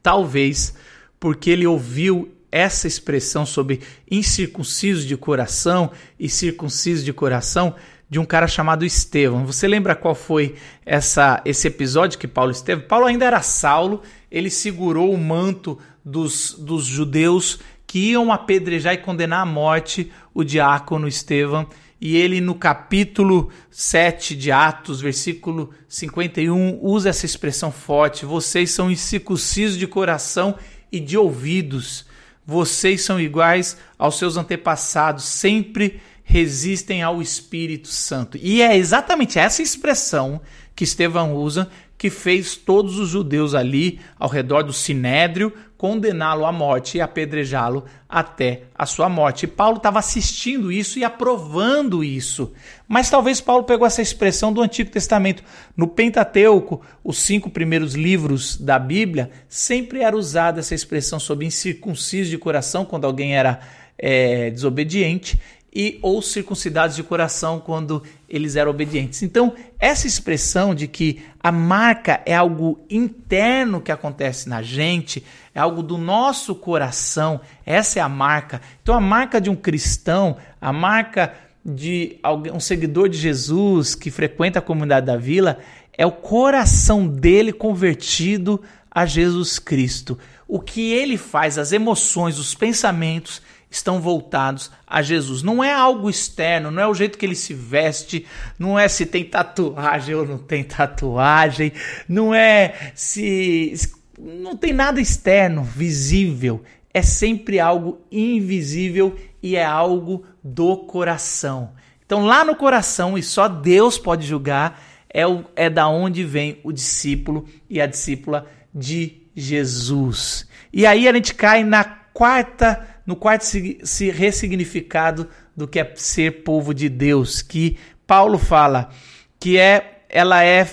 talvez 0.00 0.74
porque 1.18 1.50
ele 1.50 1.66
ouviu 1.66 2.32
essa 2.52 2.86
expressão 2.86 3.44
sobre 3.44 3.80
incircunciso 4.08 5.08
de 5.08 5.16
coração 5.16 5.90
e 6.20 6.28
circunciso 6.28 7.04
de 7.04 7.12
coração 7.12 7.74
de 8.12 8.18
um 8.18 8.26
cara 8.26 8.46
chamado 8.46 8.84
Estevão. 8.84 9.46
Você 9.46 9.66
lembra 9.66 9.96
qual 9.96 10.14
foi 10.14 10.54
essa, 10.84 11.40
esse 11.46 11.66
episódio 11.66 12.18
que 12.18 12.28
Paulo 12.28 12.50
esteve? 12.50 12.82
Paulo 12.82 13.06
ainda 13.06 13.24
era 13.24 13.40
Saulo, 13.40 14.02
ele 14.30 14.50
segurou 14.50 15.14
o 15.14 15.16
manto 15.16 15.78
dos, 16.04 16.54
dos 16.58 16.84
judeus 16.84 17.60
que 17.86 18.10
iam 18.10 18.30
apedrejar 18.30 18.92
e 18.92 18.98
condenar 18.98 19.40
à 19.40 19.46
morte 19.46 20.12
o 20.34 20.44
diácono 20.44 21.08
Estevão. 21.08 21.66
E 21.98 22.14
ele, 22.14 22.38
no 22.38 22.54
capítulo 22.54 23.48
7 23.70 24.36
de 24.36 24.52
Atos, 24.52 25.00
versículo 25.00 25.70
51, 25.88 26.80
usa 26.82 27.08
essa 27.08 27.24
expressão 27.24 27.72
forte: 27.72 28.26
Vocês 28.26 28.72
são 28.72 28.90
incircuncisos 28.90 29.78
de 29.78 29.86
coração 29.86 30.54
e 30.92 31.00
de 31.00 31.16
ouvidos. 31.16 32.04
Vocês 32.44 33.00
são 33.00 33.18
iguais 33.18 33.78
aos 33.98 34.18
seus 34.18 34.36
antepassados, 34.36 35.24
sempre 35.24 35.98
resistem 36.32 37.02
ao 37.02 37.20
Espírito 37.20 37.88
Santo. 37.88 38.38
E 38.40 38.62
é 38.62 38.74
exatamente 38.74 39.38
essa 39.38 39.60
expressão 39.60 40.40
que 40.74 40.82
Estevão 40.82 41.34
usa 41.34 41.68
que 41.98 42.08
fez 42.08 42.56
todos 42.56 42.98
os 42.98 43.10
judeus 43.10 43.54
ali 43.54 44.00
ao 44.18 44.30
redor 44.30 44.62
do 44.62 44.72
sinédrio 44.72 45.52
condená-lo 45.76 46.46
à 46.46 46.50
morte 46.50 46.96
e 46.96 47.00
apedrejá-lo 47.02 47.84
até 48.08 48.62
a 48.74 48.86
sua 48.86 49.10
morte. 49.10 49.42
E 49.44 49.46
Paulo 49.46 49.76
estava 49.76 49.98
assistindo 49.98 50.72
isso 50.72 50.98
e 50.98 51.04
aprovando 51.04 52.02
isso. 52.02 52.54
Mas 52.88 53.10
talvez 53.10 53.38
Paulo 53.38 53.64
pegou 53.64 53.86
essa 53.86 54.00
expressão 54.00 54.54
do 54.54 54.62
Antigo 54.62 54.90
Testamento. 54.90 55.44
No 55.76 55.86
Pentateuco, 55.86 56.80
os 57.04 57.18
cinco 57.18 57.50
primeiros 57.50 57.92
livros 57.94 58.56
da 58.56 58.78
Bíblia, 58.78 59.30
sempre 59.50 60.00
era 60.00 60.16
usada 60.16 60.60
essa 60.60 60.74
expressão 60.74 61.20
sobre 61.20 61.44
incircunciso 61.44 62.30
de 62.30 62.38
coração, 62.38 62.86
quando 62.86 63.04
alguém 63.04 63.36
era 63.36 63.60
é, 63.98 64.48
desobediente 64.50 65.38
e 65.74 65.98
ou 66.02 66.20
circuncidados 66.20 66.94
de 66.94 67.02
coração 67.02 67.58
quando 67.58 68.02
eles 68.28 68.56
eram 68.56 68.70
obedientes. 68.70 69.22
Então, 69.22 69.54
essa 69.78 70.06
expressão 70.06 70.74
de 70.74 70.86
que 70.86 71.22
a 71.42 71.50
marca 71.50 72.20
é 72.26 72.34
algo 72.34 72.84
interno 72.90 73.80
que 73.80 73.90
acontece 73.90 74.48
na 74.48 74.60
gente, 74.60 75.24
é 75.54 75.60
algo 75.60 75.82
do 75.82 75.96
nosso 75.96 76.54
coração, 76.54 77.40
essa 77.64 77.98
é 77.98 78.02
a 78.02 78.08
marca. 78.08 78.60
Então, 78.82 78.94
a 78.94 79.00
marca 79.00 79.40
de 79.40 79.48
um 79.48 79.56
cristão, 79.56 80.36
a 80.60 80.72
marca 80.72 81.34
de 81.64 82.18
um 82.52 82.60
seguidor 82.60 83.08
de 83.08 83.16
Jesus 83.16 83.94
que 83.94 84.10
frequenta 84.10 84.58
a 84.58 84.62
comunidade 84.62 85.06
da 85.06 85.16
vila, 85.16 85.58
é 85.96 86.04
o 86.04 86.12
coração 86.12 87.06
dele 87.06 87.52
convertido 87.52 88.60
a 88.90 89.06
Jesus 89.06 89.58
Cristo. 89.58 90.18
O 90.46 90.60
que 90.60 90.92
ele 90.92 91.16
faz, 91.16 91.56
as 91.56 91.72
emoções, 91.72 92.38
os 92.38 92.54
pensamentos, 92.54 93.40
estão 93.76 94.00
voltados 94.00 94.70
a 94.86 95.02
Jesus. 95.02 95.42
Não 95.42 95.62
é 95.62 95.72
algo 95.72 96.10
externo, 96.10 96.70
não 96.70 96.82
é 96.82 96.86
o 96.86 96.94
jeito 96.94 97.18
que 97.18 97.26
ele 97.26 97.34
se 97.34 97.54
veste, 97.54 98.26
não 98.58 98.78
é 98.78 98.88
se 98.88 99.06
tem 99.06 99.24
tatuagem 99.24 100.14
ou 100.14 100.26
não 100.26 100.38
tem 100.38 100.62
tatuagem, 100.62 101.72
não 102.08 102.34
é 102.34 102.92
se. 102.94 103.74
Não 104.18 104.56
tem 104.56 104.72
nada 104.72 105.00
externo, 105.00 105.64
visível. 105.64 106.62
É 106.94 107.02
sempre 107.02 107.58
algo 107.58 108.00
invisível 108.10 109.16
e 109.42 109.56
é 109.56 109.64
algo 109.64 110.24
do 110.44 110.76
coração. 110.76 111.72
Então, 112.04 112.26
lá 112.26 112.44
no 112.44 112.54
coração, 112.54 113.16
e 113.16 113.22
só 113.22 113.48
Deus 113.48 113.98
pode 113.98 114.26
julgar, 114.26 114.80
é, 115.08 115.26
o, 115.26 115.44
é 115.56 115.70
da 115.70 115.88
onde 115.88 116.24
vem 116.24 116.60
o 116.62 116.70
discípulo 116.70 117.46
e 117.68 117.80
a 117.80 117.86
discípula 117.86 118.46
de 118.74 119.22
Jesus. 119.34 120.46
E 120.72 120.86
aí 120.86 121.08
a 121.08 121.12
gente 121.12 121.34
cai 121.34 121.64
na 121.64 121.84
quarta 121.84 122.86
no 123.06 123.16
quarto 123.16 123.44
se 123.44 124.10
ressignificado 124.10 125.28
do 125.56 125.66
que 125.66 125.80
é 125.80 125.92
ser 125.96 126.42
povo 126.42 126.72
de 126.72 126.88
Deus, 126.88 127.42
que 127.42 127.76
Paulo 128.06 128.38
fala 128.38 128.90
que 129.38 129.58
é 129.58 130.04
ela 130.08 130.44
é 130.44 130.66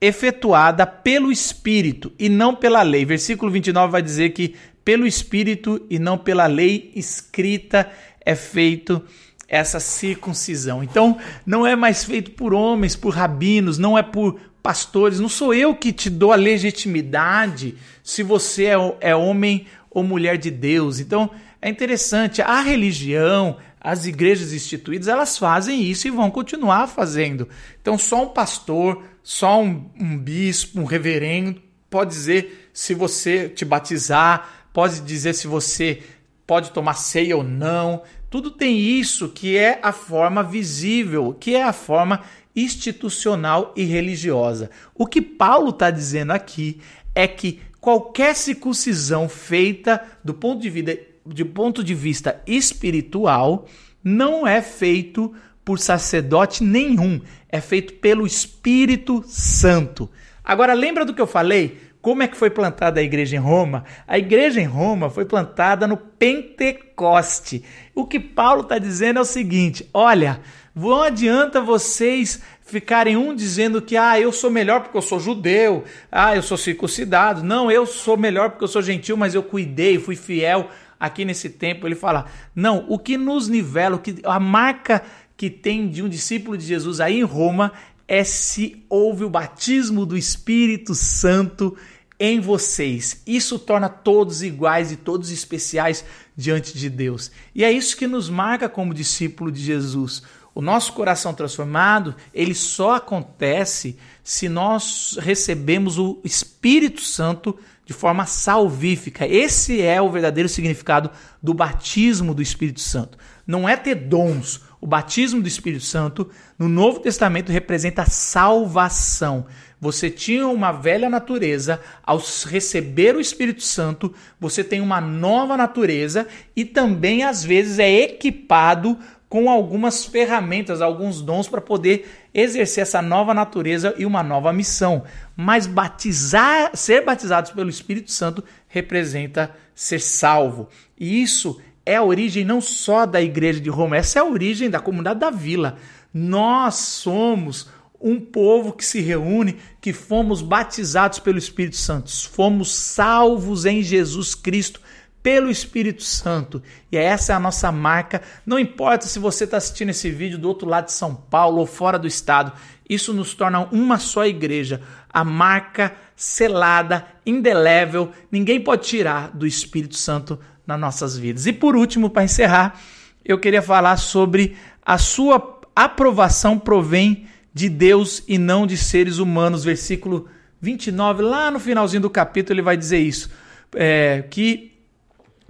efetuada 0.00 0.86
pelo 0.86 1.30
Espírito 1.30 2.12
e 2.18 2.28
não 2.28 2.54
pela 2.54 2.82
lei. 2.82 3.04
Versículo 3.04 3.50
29 3.50 3.90
vai 3.90 4.02
dizer 4.02 4.30
que 4.30 4.54
pelo 4.84 5.06
Espírito 5.06 5.84
e 5.90 5.98
não 5.98 6.16
pela 6.16 6.46
lei 6.46 6.90
escrita 6.94 7.90
é 8.24 8.34
feito 8.34 9.02
essa 9.48 9.78
circuncisão. 9.78 10.82
Então, 10.82 11.18
não 11.44 11.66
é 11.66 11.76
mais 11.76 12.04
feito 12.04 12.30
por 12.30 12.54
homens, 12.54 12.96
por 12.96 13.12
rabinos, 13.12 13.78
não 13.78 13.98
é 13.98 14.02
por 14.02 14.40
pastores, 14.62 15.20
não 15.20 15.28
sou 15.28 15.52
eu 15.52 15.74
que 15.74 15.92
te 15.92 16.08
dou 16.08 16.32
a 16.32 16.36
legitimidade 16.36 17.74
se 18.02 18.22
você 18.22 18.66
é, 18.66 18.76
é 19.00 19.14
homem 19.14 19.66
ou 19.94 20.02
mulher 20.02 20.38
de 20.38 20.50
Deus. 20.50 21.00
Então 21.00 21.30
é 21.60 21.68
interessante, 21.68 22.42
a 22.42 22.60
religião, 22.60 23.56
as 23.80 24.06
igrejas 24.06 24.52
instituídas, 24.52 25.08
elas 25.08 25.38
fazem 25.38 25.82
isso 25.82 26.08
e 26.08 26.10
vão 26.10 26.30
continuar 26.30 26.86
fazendo. 26.86 27.48
Então 27.80 27.98
só 27.98 28.24
um 28.24 28.28
pastor, 28.28 29.02
só 29.22 29.62
um, 29.62 29.90
um 29.98 30.18
bispo, 30.18 30.80
um 30.80 30.84
reverendo 30.84 31.60
pode 31.92 32.10
dizer 32.10 32.70
se 32.72 32.94
você 32.94 33.50
te 33.50 33.66
batizar, 33.66 34.66
pode 34.72 35.00
dizer 35.02 35.34
se 35.34 35.46
você 35.46 36.02
pode 36.46 36.70
tomar 36.70 36.94
ceia 36.94 37.36
ou 37.36 37.44
não. 37.44 38.02
Tudo 38.30 38.50
tem 38.50 38.78
isso 38.78 39.28
que 39.28 39.58
é 39.58 39.78
a 39.82 39.92
forma 39.92 40.42
visível, 40.42 41.36
que 41.38 41.54
é 41.54 41.62
a 41.62 41.72
forma 41.72 42.22
institucional 42.56 43.72
e 43.76 43.84
religiosa. 43.84 44.70
O 44.94 45.06
que 45.06 45.20
Paulo 45.20 45.68
está 45.68 45.90
dizendo 45.90 46.30
aqui 46.32 46.80
é 47.14 47.28
que 47.28 47.60
qualquer 47.82 48.36
circuncisão 48.36 49.28
feita 49.28 50.00
do 50.22 50.32
ponto 50.32 50.62
de, 50.62 50.70
vida, 50.70 50.96
de 51.26 51.44
ponto 51.44 51.82
de 51.82 51.96
vista 51.96 52.40
espiritual 52.46 53.66
não 54.04 54.46
é 54.46 54.62
feito 54.62 55.34
por 55.64 55.80
sacerdote 55.80 56.62
nenhum, 56.62 57.20
é 57.48 57.60
feito 57.60 57.94
pelo 57.94 58.24
Espírito 58.24 59.24
Santo. 59.26 60.08
Agora 60.44 60.74
lembra 60.74 61.04
do 61.04 61.12
que 61.12 61.20
eu 61.20 61.26
falei? 61.26 61.76
Como 62.02 62.20
é 62.20 62.26
que 62.26 62.36
foi 62.36 62.50
plantada 62.50 62.98
a 62.98 63.02
igreja 63.02 63.36
em 63.36 63.38
Roma? 63.38 63.84
A 64.08 64.18
igreja 64.18 64.60
em 64.60 64.66
Roma 64.66 65.08
foi 65.08 65.24
plantada 65.24 65.86
no 65.86 65.96
Pentecoste. 65.96 67.64
O 67.94 68.04
que 68.04 68.18
Paulo 68.18 68.62
está 68.62 68.76
dizendo 68.76 69.20
é 69.20 69.22
o 69.22 69.24
seguinte: 69.24 69.88
olha, 69.94 70.40
não 70.74 71.00
adianta 71.00 71.60
vocês 71.60 72.42
ficarem 72.60 73.16
um 73.16 73.32
dizendo 73.32 73.80
que 73.80 73.96
ah, 73.96 74.18
eu 74.18 74.32
sou 74.32 74.50
melhor 74.50 74.80
porque 74.80 74.96
eu 74.96 75.02
sou 75.02 75.20
judeu, 75.20 75.84
ah, 76.10 76.34
eu 76.34 76.42
sou 76.42 76.56
circuncidado. 76.56 77.44
Não, 77.44 77.70
eu 77.70 77.86
sou 77.86 78.16
melhor 78.16 78.50
porque 78.50 78.64
eu 78.64 78.68
sou 78.68 78.82
gentil, 78.82 79.16
mas 79.16 79.32
eu 79.32 79.42
cuidei, 79.44 79.96
fui 80.00 80.16
fiel 80.16 80.68
aqui 80.98 81.24
nesse 81.24 81.50
tempo. 81.50 81.86
Ele 81.86 81.94
fala: 81.94 82.26
não, 82.52 82.84
o 82.88 82.98
que 82.98 83.16
nos 83.16 83.46
nivela, 83.46 83.94
o 83.94 84.00
que, 84.00 84.16
a 84.24 84.40
marca 84.40 85.04
que 85.36 85.50
tem 85.50 85.88
de 85.88 86.02
um 86.02 86.08
discípulo 86.08 86.56
de 86.56 86.64
Jesus 86.64 87.00
aí 87.00 87.20
em 87.20 87.24
Roma 87.24 87.72
é 88.12 88.24
se 88.24 88.84
houve 88.90 89.24
o 89.24 89.30
batismo 89.30 90.04
do 90.04 90.18
Espírito 90.18 90.94
Santo 90.94 91.74
em 92.20 92.40
vocês. 92.40 93.22
Isso 93.26 93.58
torna 93.58 93.88
todos 93.88 94.42
iguais 94.42 94.92
e 94.92 94.96
todos 94.96 95.30
especiais 95.30 96.04
diante 96.36 96.76
de 96.76 96.90
Deus. 96.90 97.30
E 97.54 97.64
é 97.64 97.72
isso 97.72 97.96
que 97.96 98.06
nos 98.06 98.28
marca 98.28 98.68
como 98.68 98.92
discípulo 98.92 99.50
de 99.50 99.62
Jesus. 99.62 100.22
O 100.54 100.60
nosso 100.60 100.92
coração 100.92 101.32
transformado, 101.32 102.14
ele 102.34 102.54
só 102.54 102.96
acontece 102.96 103.96
se 104.22 104.46
nós 104.46 105.16
recebemos 105.18 105.98
o 105.98 106.20
Espírito 106.22 107.00
Santo 107.00 107.58
de 107.86 107.94
forma 107.94 108.26
salvífica. 108.26 109.26
Esse 109.26 109.80
é 109.80 110.02
o 110.02 110.10
verdadeiro 110.10 110.50
significado 110.50 111.10
do 111.42 111.54
batismo 111.54 112.34
do 112.34 112.42
Espírito 112.42 112.80
Santo. 112.80 113.16
Não 113.46 113.66
é 113.66 113.74
ter 113.74 113.94
dons, 113.94 114.60
o 114.82 114.86
batismo 114.86 115.40
do 115.40 115.46
Espírito 115.46 115.84
Santo 115.84 116.28
no 116.58 116.68
Novo 116.68 116.98
Testamento 116.98 117.52
representa 117.52 118.04
salvação. 118.04 119.46
Você 119.80 120.10
tinha 120.10 120.48
uma 120.48 120.72
velha 120.72 121.08
natureza, 121.08 121.80
ao 122.02 122.20
receber 122.46 123.14
o 123.14 123.20
Espírito 123.20 123.62
Santo, 123.62 124.12
você 124.40 124.64
tem 124.64 124.80
uma 124.80 125.00
nova 125.00 125.56
natureza 125.56 126.26
e 126.56 126.64
também 126.64 127.22
às 127.22 127.44
vezes 127.44 127.78
é 127.78 127.90
equipado 127.92 128.98
com 129.28 129.48
algumas 129.48 130.04
ferramentas, 130.04 130.82
alguns 130.82 131.22
dons 131.22 131.48
para 131.48 131.60
poder 131.60 132.28
exercer 132.34 132.82
essa 132.82 133.00
nova 133.00 133.32
natureza 133.32 133.94
e 133.96 134.04
uma 134.04 134.22
nova 134.22 134.52
missão. 134.52 135.04
Mas 135.36 135.64
batizar, 135.64 136.76
ser 136.76 137.04
batizados 137.04 137.52
pelo 137.52 137.70
Espírito 137.70 138.10
Santo 138.10 138.42
representa 138.66 139.54
ser 139.74 140.00
salvo. 140.00 140.68
E 140.98 141.22
isso 141.22 141.60
é 141.84 141.96
a 141.96 142.02
origem 142.02 142.44
não 142.44 142.60
só 142.60 143.06
da 143.06 143.20
igreja 143.20 143.60
de 143.60 143.70
Roma, 143.70 143.96
essa 143.96 144.18
é 144.18 144.22
a 144.22 144.24
origem 144.24 144.70
da 144.70 144.80
comunidade 144.80 145.20
da 145.20 145.30
vila. 145.30 145.76
Nós 146.12 146.74
somos 146.76 147.68
um 148.00 148.20
povo 148.20 148.72
que 148.72 148.84
se 148.84 149.00
reúne, 149.00 149.58
que 149.80 149.92
fomos 149.92 150.42
batizados 150.42 151.18
pelo 151.18 151.38
Espírito 151.38 151.76
Santo, 151.76 152.10
fomos 152.28 152.74
salvos 152.74 153.64
em 153.64 153.82
Jesus 153.82 154.34
Cristo 154.34 154.80
pelo 155.22 155.50
Espírito 155.50 156.02
Santo. 156.02 156.60
E 156.90 156.96
essa 156.96 157.32
é 157.32 157.36
a 157.36 157.40
nossa 157.40 157.70
marca. 157.70 158.20
Não 158.44 158.58
importa 158.58 159.06
se 159.06 159.20
você 159.20 159.44
está 159.44 159.56
assistindo 159.56 159.90
esse 159.90 160.10
vídeo 160.10 160.36
do 160.36 160.48
outro 160.48 160.68
lado 160.68 160.86
de 160.86 160.92
São 160.92 161.14
Paulo 161.14 161.58
ou 161.58 161.66
fora 161.66 161.98
do 161.98 162.08
estado, 162.08 162.52
isso 162.88 163.14
nos 163.14 163.32
torna 163.32 163.68
uma 163.70 163.98
só 163.98 164.26
igreja. 164.26 164.82
A 165.08 165.22
marca 165.22 165.94
selada, 166.16 167.06
indelével, 167.24 168.10
ninguém 168.32 168.60
pode 168.60 168.86
tirar 168.86 169.30
do 169.30 169.46
Espírito 169.46 169.96
Santo 169.96 170.38
nas 170.66 170.78
nossas 170.78 171.16
vidas. 171.16 171.46
E 171.46 171.52
por 171.52 171.76
último, 171.76 172.10
para 172.10 172.24
encerrar, 172.24 172.80
eu 173.24 173.38
queria 173.38 173.62
falar 173.62 173.96
sobre 173.96 174.56
a 174.84 174.98
sua 174.98 175.60
aprovação 175.74 176.58
provém 176.58 177.26
de 177.54 177.68
Deus 177.68 178.22
e 178.26 178.38
não 178.38 178.66
de 178.66 178.76
seres 178.76 179.18
humanos. 179.18 179.64
Versículo 179.64 180.28
29, 180.60 181.22
lá 181.22 181.50
no 181.50 181.60
finalzinho 181.60 182.02
do 182.02 182.10
capítulo, 182.10 182.54
ele 182.54 182.62
vai 182.62 182.76
dizer 182.76 182.98
isso: 182.98 183.30
é, 183.74 184.24
que 184.30 184.72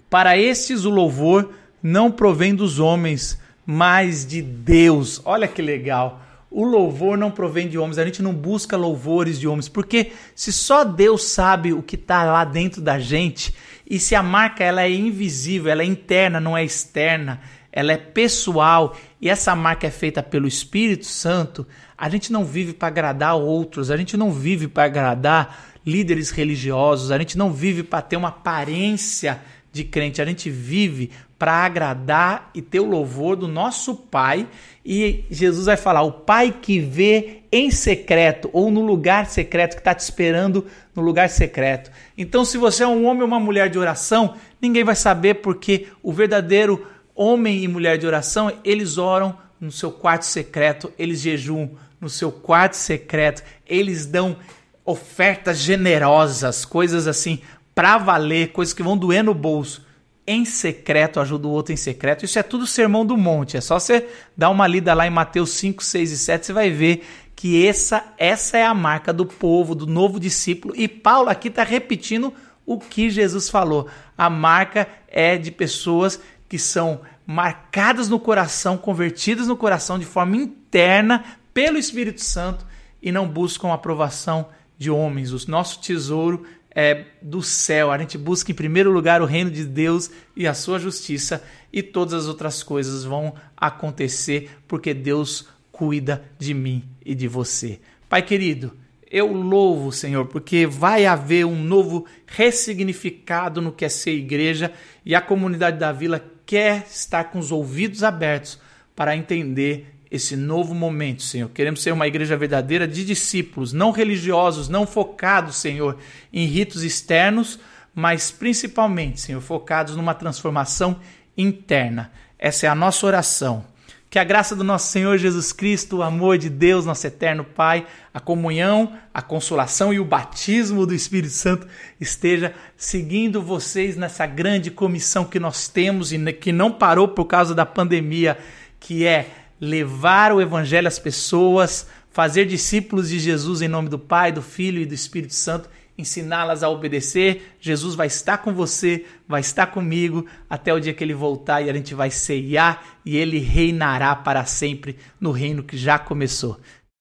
para 0.08 0.36
estes 0.36 0.84
o 0.84 0.90
louvor 0.90 1.52
não 1.82 2.10
provém 2.10 2.54
dos 2.54 2.78
homens, 2.78 3.40
mas 3.64 4.26
de 4.26 4.42
Deus. 4.42 5.20
Olha 5.24 5.48
que 5.48 5.62
legal. 5.62 6.20
O 6.50 6.64
louvor 6.64 7.16
não 7.16 7.30
provém 7.30 7.66
de 7.66 7.78
homens, 7.78 7.96
a 7.96 8.04
gente 8.04 8.22
não 8.22 8.34
busca 8.34 8.76
louvores 8.76 9.40
de 9.40 9.48
homens, 9.48 9.70
porque 9.70 10.12
se 10.34 10.52
só 10.52 10.84
Deus 10.84 11.24
sabe 11.24 11.72
o 11.72 11.82
que 11.82 11.96
está 11.96 12.24
lá 12.24 12.44
dentro 12.44 12.82
da 12.82 12.98
gente, 12.98 13.54
e 13.88 13.98
se 13.98 14.14
a 14.14 14.22
marca 14.22 14.64
ela 14.64 14.82
é 14.82 14.90
invisível, 14.90 15.70
ela 15.70 15.82
é 15.82 15.86
interna, 15.86 16.40
não 16.40 16.56
é 16.56 16.64
externa, 16.64 17.40
ela 17.72 17.92
é 17.92 17.96
pessoal, 17.96 18.96
e 19.20 19.28
essa 19.28 19.54
marca 19.56 19.86
é 19.86 19.90
feita 19.90 20.22
pelo 20.22 20.46
Espírito 20.46 21.06
Santo, 21.06 21.66
a 21.96 22.08
gente 22.08 22.32
não 22.32 22.44
vive 22.44 22.72
para 22.72 22.88
agradar 22.88 23.36
outros, 23.36 23.90
a 23.90 23.96
gente 23.96 24.16
não 24.16 24.32
vive 24.32 24.68
para 24.68 24.84
agradar 24.84 25.72
líderes 25.84 26.30
religiosos, 26.30 27.10
a 27.10 27.18
gente 27.18 27.36
não 27.38 27.52
vive 27.52 27.82
para 27.82 28.02
ter 28.02 28.16
uma 28.16 28.28
aparência 28.28 29.40
de 29.72 29.84
crente, 29.84 30.20
a 30.20 30.24
gente 30.24 30.50
vive 30.50 31.10
para 31.42 31.54
agradar 31.54 32.52
e 32.54 32.62
ter 32.62 32.78
o 32.78 32.88
louvor 32.88 33.34
do 33.34 33.48
nosso 33.48 33.96
Pai. 33.96 34.46
E 34.86 35.24
Jesus 35.28 35.66
vai 35.66 35.76
falar: 35.76 36.02
o 36.02 36.12
Pai 36.12 36.54
que 36.62 36.78
vê 36.78 37.42
em 37.50 37.68
secreto 37.68 38.48
ou 38.52 38.70
no 38.70 38.80
lugar 38.80 39.26
secreto, 39.26 39.74
que 39.74 39.80
está 39.80 39.92
te 39.92 39.98
esperando 39.98 40.64
no 40.94 41.02
lugar 41.02 41.28
secreto. 41.28 41.90
Então, 42.16 42.44
se 42.44 42.56
você 42.56 42.84
é 42.84 42.86
um 42.86 43.04
homem 43.06 43.22
ou 43.22 43.26
uma 43.26 43.40
mulher 43.40 43.68
de 43.68 43.76
oração, 43.76 44.36
ninguém 44.60 44.84
vai 44.84 44.94
saber 44.94 45.34
porque 45.34 45.88
o 46.00 46.12
verdadeiro 46.12 46.86
homem 47.12 47.64
e 47.64 47.66
mulher 47.66 47.98
de 47.98 48.06
oração, 48.06 48.52
eles 48.62 48.96
oram 48.96 49.36
no 49.60 49.72
seu 49.72 49.90
quarto 49.90 50.24
secreto, 50.24 50.92
eles 50.96 51.18
jejuam 51.18 51.72
no 52.00 52.08
seu 52.08 52.30
quarto 52.30 52.74
secreto, 52.74 53.42
eles 53.66 54.06
dão 54.06 54.36
ofertas 54.84 55.58
generosas, 55.58 56.64
coisas 56.64 57.08
assim 57.08 57.40
para 57.74 57.98
valer, 57.98 58.52
coisas 58.52 58.72
que 58.72 58.82
vão 58.82 58.96
doer 58.96 59.24
no 59.24 59.34
bolso. 59.34 59.90
Em 60.26 60.44
secreto, 60.44 61.18
ajuda 61.18 61.48
o 61.48 61.50
outro 61.50 61.72
em 61.72 61.76
secreto. 61.76 62.24
Isso 62.24 62.38
é 62.38 62.42
tudo 62.42 62.66
sermão 62.66 63.04
do 63.04 63.16
monte. 63.16 63.56
É 63.56 63.60
só 63.60 63.78
você 63.78 64.06
dar 64.36 64.50
uma 64.50 64.66
lida 64.66 64.94
lá 64.94 65.06
em 65.06 65.10
Mateus 65.10 65.50
5, 65.50 65.82
6 65.82 66.12
e 66.12 66.18
7, 66.18 66.46
você 66.46 66.52
vai 66.52 66.70
ver 66.70 67.04
que 67.34 67.66
essa, 67.66 68.04
essa 68.16 68.56
é 68.56 68.64
a 68.64 68.72
marca 68.72 69.12
do 69.12 69.26
povo, 69.26 69.74
do 69.74 69.86
novo 69.86 70.20
discípulo. 70.20 70.74
E 70.76 70.86
Paulo 70.86 71.28
aqui 71.28 71.48
está 71.48 71.64
repetindo 71.64 72.32
o 72.64 72.78
que 72.78 73.10
Jesus 73.10 73.50
falou. 73.50 73.88
A 74.16 74.30
marca 74.30 74.86
é 75.08 75.36
de 75.36 75.50
pessoas 75.50 76.20
que 76.48 76.58
são 76.58 77.00
marcadas 77.26 78.08
no 78.08 78.20
coração, 78.20 78.76
convertidas 78.76 79.48
no 79.48 79.56
coração 79.56 79.98
de 79.98 80.04
forma 80.04 80.36
interna 80.36 81.24
pelo 81.52 81.78
Espírito 81.78 82.20
Santo 82.20 82.64
e 83.02 83.10
não 83.10 83.26
buscam 83.28 83.72
aprovação 83.72 84.46
de 84.78 84.90
homens. 84.90 85.32
O 85.32 85.50
nosso 85.50 85.80
tesouro 85.80 86.44
é, 86.74 87.04
do 87.20 87.42
céu. 87.42 87.90
A 87.90 87.98
gente 87.98 88.16
busca 88.18 88.50
em 88.50 88.54
primeiro 88.54 88.90
lugar 88.90 89.22
o 89.22 89.26
reino 89.26 89.50
de 89.50 89.64
Deus 89.64 90.10
e 90.34 90.46
a 90.46 90.54
sua 90.54 90.78
justiça, 90.78 91.42
e 91.72 91.82
todas 91.82 92.14
as 92.14 92.26
outras 92.26 92.62
coisas 92.62 93.04
vão 93.04 93.34
acontecer 93.56 94.50
porque 94.66 94.92
Deus 94.92 95.48
cuida 95.70 96.24
de 96.38 96.54
mim 96.54 96.84
e 97.04 97.14
de 97.14 97.28
você. 97.28 97.80
Pai 98.08 98.22
querido, 98.22 98.76
eu 99.10 99.32
louvo 99.32 99.88
o 99.88 99.92
Senhor 99.92 100.26
porque 100.26 100.66
vai 100.66 101.06
haver 101.06 101.44
um 101.44 101.62
novo 101.62 102.06
ressignificado 102.26 103.60
no 103.60 103.72
que 103.72 103.84
é 103.84 103.88
ser 103.88 104.12
igreja 104.12 104.72
e 105.04 105.14
a 105.14 105.20
comunidade 105.20 105.78
da 105.78 105.92
vila 105.92 106.24
quer 106.46 106.86
estar 106.90 107.24
com 107.24 107.38
os 107.38 107.52
ouvidos 107.52 108.02
abertos 108.02 108.58
para 108.94 109.16
entender 109.16 109.94
esse 110.12 110.36
novo 110.36 110.74
momento, 110.74 111.22
Senhor. 111.22 111.48
Queremos 111.48 111.82
ser 111.82 111.90
uma 111.90 112.06
igreja 112.06 112.36
verdadeira 112.36 112.86
de 112.86 113.02
discípulos, 113.02 113.72
não 113.72 113.90
religiosos, 113.90 114.68
não 114.68 114.86
focados, 114.86 115.56
Senhor, 115.56 115.96
em 116.30 116.44
ritos 116.44 116.82
externos, 116.82 117.58
mas 117.94 118.30
principalmente, 118.30 119.22
Senhor, 119.22 119.40
focados 119.40 119.96
numa 119.96 120.12
transformação 120.12 121.00
interna. 121.34 122.12
Essa 122.38 122.66
é 122.66 122.68
a 122.68 122.74
nossa 122.74 123.06
oração. 123.06 123.64
Que 124.10 124.18
a 124.18 124.24
graça 124.24 124.54
do 124.54 124.62
nosso 124.62 124.92
Senhor 124.92 125.16
Jesus 125.16 125.50
Cristo, 125.50 125.96
o 125.96 126.02
amor 126.02 126.36
de 126.36 126.50
Deus, 126.50 126.84
nosso 126.84 127.06
eterno 127.06 127.42
Pai, 127.42 127.86
a 128.12 128.20
comunhão, 128.20 128.92
a 129.14 129.22
consolação 129.22 129.94
e 129.94 129.98
o 129.98 130.04
batismo 130.04 130.84
do 130.84 130.92
Espírito 130.92 131.32
Santo 131.32 131.66
esteja 131.98 132.54
seguindo 132.76 133.40
vocês 133.40 133.96
nessa 133.96 134.26
grande 134.26 134.70
comissão 134.70 135.24
que 135.24 135.40
nós 135.40 135.68
temos 135.68 136.12
e 136.12 136.32
que 136.34 136.52
não 136.52 136.70
parou 136.70 137.08
por 137.08 137.24
causa 137.24 137.54
da 137.54 137.64
pandemia, 137.64 138.36
que 138.78 139.06
é 139.06 139.41
levar 139.62 140.32
o 140.32 140.40
evangelho 140.40 140.88
às 140.88 140.98
pessoas, 140.98 141.86
fazer 142.10 142.46
discípulos 142.46 143.08
de 143.08 143.20
Jesus 143.20 143.62
em 143.62 143.68
nome 143.68 143.88
do 143.88 143.98
Pai, 143.98 144.32
do 144.32 144.42
Filho 144.42 144.82
e 144.82 144.86
do 144.86 144.92
Espírito 144.92 145.34
Santo 145.34 145.70
ensiná-las 145.96 146.62
a 146.62 146.68
obedecer. 146.68 147.54
Jesus 147.60 147.94
vai 147.94 148.08
estar 148.08 148.38
com 148.38 148.52
você, 148.52 149.04
vai 149.26 149.40
estar 149.40 149.68
comigo 149.68 150.26
até 150.48 150.72
o 150.72 150.80
dia 150.80 150.92
que 150.92 151.04
ele 151.04 151.14
voltar 151.14 151.62
e 151.62 151.70
a 151.70 151.72
gente 151.72 151.94
vai 151.94 152.10
ceiar 152.10 152.98
e 153.04 153.16
ele 153.16 153.38
reinará 153.38 154.14
para 154.16 154.44
sempre 154.44 154.96
no 155.20 155.30
reino 155.30 155.62
que 155.62 155.76
já 155.76 155.98
começou. 155.98 156.58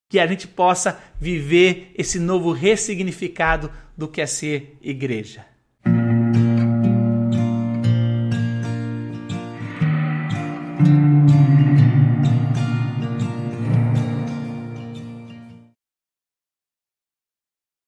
Que 0.10 0.19
a 0.19 0.28
gente 0.28 0.47
possa 0.47 1.00
viver 1.19 1.91
esse 1.97 2.19
novo 2.19 2.52
ressignificado 2.52 3.71
do 3.97 4.08
que 4.08 4.21
é 4.21 4.26
ser 4.26 4.78
igreja. 4.82 5.50
Música 10.83 12.70